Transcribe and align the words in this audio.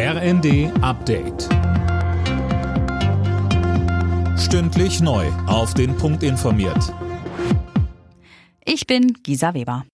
RND 0.00 0.70
Update. 0.80 1.48
Stündlich 4.38 5.00
neu. 5.00 5.26
Auf 5.48 5.74
den 5.74 5.96
Punkt 5.96 6.22
informiert. 6.22 6.94
Ich 8.64 8.86
bin 8.86 9.12
Gisa 9.24 9.54
Weber. 9.54 9.84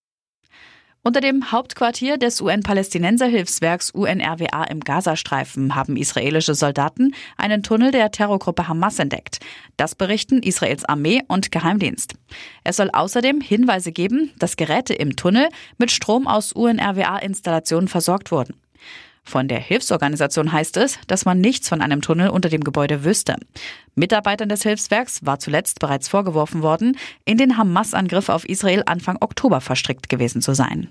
Unter 1.03 1.23
dem 1.23 1.51
Hauptquartier 1.51 2.19
des 2.19 2.43
UN-Palästinenser-Hilfswerks 2.43 3.93
UNRWA 3.93 4.65
im 4.65 4.81
Gazastreifen 4.81 5.75
haben 5.75 5.97
israelische 5.97 6.55
Soldaten 6.55 7.15
einen 7.39 7.63
Tunnel 7.63 7.91
der 7.91 8.11
Terrorgruppe 8.11 8.69
Hamas 8.69 8.99
entdeckt. 8.99 9.39
Das 9.79 9.95
berichten 9.95 10.43
Israels 10.43 10.85
Armee 10.85 11.23
und 11.29 11.51
Geheimdienst. 11.51 12.13
Es 12.63 12.77
soll 12.77 12.91
außerdem 12.93 13.41
Hinweise 13.41 13.91
geben, 13.91 14.33
dass 14.39 14.57
Geräte 14.57 14.93
im 14.93 15.17
Tunnel 15.17 15.49
mit 15.79 15.91
Strom 15.91 16.27
aus 16.27 16.53
UNRWA-Installationen 16.53 17.89
versorgt 17.89 18.31
wurden. 18.31 18.61
Von 19.25 19.49
der 19.49 19.59
Hilfsorganisation 19.59 20.53
heißt 20.53 20.77
es, 20.77 20.99
dass 21.07 21.25
man 21.25 21.41
nichts 21.41 21.69
von 21.69 21.81
einem 21.81 22.03
Tunnel 22.03 22.29
unter 22.29 22.51
dem 22.51 22.63
Gebäude 22.63 23.05
wüsste. 23.05 23.37
Mitarbeitern 23.95 24.51
des 24.51 24.63
Hilfswerks 24.63 25.25
war 25.25 25.39
zuletzt 25.39 25.81
bereits 25.81 26.09
vorgeworfen 26.09 26.63
worden, 26.63 26.97
in 27.25 27.39
den 27.39 27.57
Hamas-Angriff 27.57 28.29
auf 28.29 28.47
Israel 28.49 28.83
Anfang 28.87 29.17
Oktober 29.21 29.61
verstrickt 29.61 30.09
gewesen 30.09 30.43
zu 30.43 30.55
sein. 30.55 30.89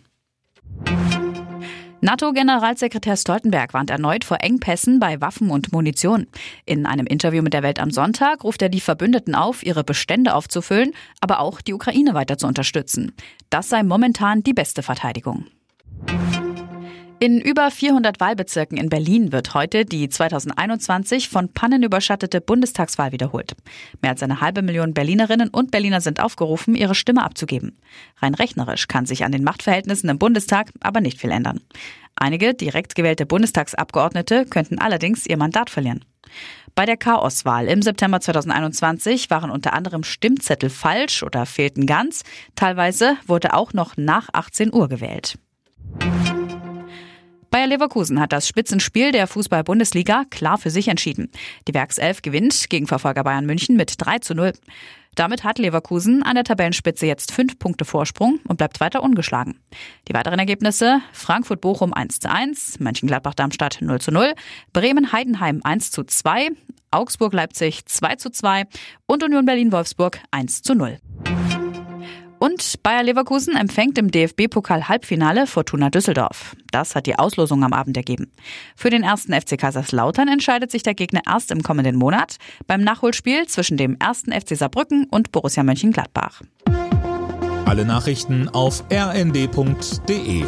NATO-Generalsekretär 2.02 3.16
Stoltenberg 3.16 3.74
warnt 3.74 3.90
erneut 3.90 4.26
vor 4.26 4.42
Engpässen 4.42 5.00
bei 5.00 5.22
Waffen 5.22 5.50
und 5.50 5.72
Munition. 5.72 6.28
In 6.66 6.86
einem 6.86 7.06
Interview 7.06 7.42
mit 7.42 7.54
der 7.54 7.64
Welt 7.64 7.80
am 7.80 7.92
Sonntag 7.92 8.44
ruft 8.44 8.62
er 8.62 8.68
die 8.68 8.82
Verbündeten 8.82 9.36
auf, 9.36 9.64
ihre 9.64 9.86
Bestände 9.86 10.34
aufzufüllen, 10.34 10.92
aber 11.22 11.40
auch 11.40 11.62
die 11.62 11.74
Ukraine 11.74 12.14
weiter 12.14 12.38
zu 12.38 12.46
unterstützen. 12.46 13.14
Das 13.50 13.70
sei 13.70 13.84
momentan 13.84 14.44
die 14.44 14.54
beste 14.54 14.84
Verteidigung. 14.84 15.46
In 17.24 17.40
über 17.40 17.72
400 17.72 18.20
Wahlbezirken 18.20 18.78
in 18.78 18.90
Berlin 18.90 19.32
wird 19.32 19.54
heute 19.54 19.86
die 19.86 20.10
2021 20.10 21.30
von 21.30 21.48
Pannen 21.48 21.82
überschattete 21.82 22.42
Bundestagswahl 22.42 23.14
wiederholt. 23.14 23.56
Mehr 24.02 24.12
als 24.12 24.22
eine 24.24 24.42
halbe 24.42 24.62
Million 24.62 24.94
Berlinerinnen 24.94 25.48
und 25.48 25.72
Berliner 25.72 26.02
sind 26.02 26.20
aufgerufen, 26.20 26.76
ihre 26.76 26.96
Stimme 26.96 27.24
abzugeben. 27.24 27.80
Rein 28.18 28.34
rechnerisch 28.34 28.90
kann 28.90 29.06
sich 29.06 29.24
an 29.24 29.32
den 29.32 29.46
Machtverhältnissen 29.46 30.10
im 30.10 30.20
Bundestag 30.20 30.72
aber 30.82 31.00
nicht 31.00 31.18
viel 31.18 31.32
ändern. 31.32 31.62
Einige 32.18 32.54
direkt 32.54 32.94
gewählte 32.94 33.26
Bundestagsabgeordnete 33.26 34.44
könnten 34.44 34.80
allerdings 34.80 35.26
ihr 35.26 35.38
Mandat 35.38 35.70
verlieren. 35.70 36.04
Bei 36.76 36.86
der 36.86 36.98
Chaoswahl 36.98 37.70
im 37.70 37.82
September 37.82 38.20
2021 38.20 39.30
waren 39.30 39.50
unter 39.50 39.72
anderem 39.72 40.04
Stimmzettel 40.04 40.70
falsch 40.70 41.24
oder 41.24 41.46
fehlten 41.46 41.86
ganz. 41.86 42.24
Teilweise 42.56 43.16
wurde 43.28 43.54
auch 43.54 43.72
noch 43.72 43.96
nach 43.96 44.28
18 44.34 44.74
Uhr 44.74 44.90
gewählt. 44.90 45.38
Bayer 47.54 47.68
Leverkusen 47.68 48.20
hat 48.20 48.32
das 48.32 48.48
Spitzenspiel 48.48 49.12
der 49.12 49.28
Fußball-Bundesliga 49.28 50.24
klar 50.32 50.58
für 50.58 50.72
sich 50.72 50.88
entschieden. 50.88 51.30
Die 51.68 51.76
Werkself 51.76 52.24
gewinnt 52.24 52.68
gegen 52.72 52.88
Verfolger 52.88 53.24
Bayern 53.24 53.46
München 53.46 53.76
mit 53.76 53.94
3 53.96 54.18
zu 54.18 54.34
0. 54.34 54.54
Damit 55.14 55.44
hat 55.44 55.60
Leverkusen 55.60 56.24
an 56.24 56.34
der 56.34 56.46
Tabellenspitze 56.46 57.06
jetzt 57.06 57.32
fünf 57.32 57.60
Punkte 57.60 57.86
Vorsprung 57.86 58.40
und 58.48 58.58
bleibt 58.58 58.80
weiter 58.80 59.04
ungeschlagen. 59.04 59.60
Die 60.08 60.16
weiteren 60.16 60.40
Ergebnisse 60.40 61.02
Frankfurt-Bochum 61.12 61.94
1 61.94 62.22
zu 62.22 62.32
1, 62.32 62.80
Mönchengladbach-Darmstadt 62.80 63.84
0 63.84 64.02
zu 64.02 64.10
0, 64.10 64.34
Bremen-Heidenheim 64.74 65.62
1 65.64 65.92
zu 65.92 66.04
2, 66.04 66.50
Augsburg-Leipzig 66.90 67.86
2 67.86 68.16
zu 68.16 68.32
2 68.32 68.64
und 69.06 69.24
Union 69.24 69.46
Berlin-Wolfsburg 69.46 70.18
1 70.32 70.64
zu 70.64 70.74
0. 70.74 70.98
Und 72.44 72.84
Bayer 72.84 73.04
Leverkusen 73.04 73.56
empfängt 73.56 73.98
im 73.98 74.12
DFB-Pokal-Halbfinale 74.12 75.48
Fortuna 75.48 75.90
Düsseldorf. 75.90 76.58
Das 76.72 76.94
hat 76.94 77.06
die 77.06 77.18
Auslosung 77.18 77.64
am 77.64 77.72
Abend 77.72 77.96
ergeben. 77.96 78.34
Für 78.76 78.90
den 78.90 79.02
ersten 79.02 79.32
FC 79.32 79.58
Kaiserslautern 79.58 80.28
entscheidet 80.28 80.70
sich 80.70 80.84
der 80.84 80.94
Gegner 80.94 81.22
erst 81.26 81.52
im 81.52 81.64
kommenden 81.64 81.96
Monat 81.96 82.36
beim 82.68 82.82
Nachholspiel 82.82 83.48
zwischen 83.48 83.78
dem 83.78 83.96
ersten 83.98 84.34
FC 84.34 84.58
Saarbrücken 84.58 85.06
und 85.10 85.32
Borussia 85.32 85.64
Mönchengladbach. 85.64 86.42
Alle 87.64 87.86
Nachrichten 87.86 88.50
auf 88.50 88.84
rnd.de 88.92 90.44